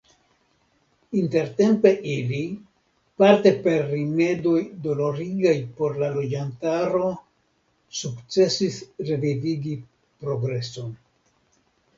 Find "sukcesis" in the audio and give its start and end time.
8.01-8.83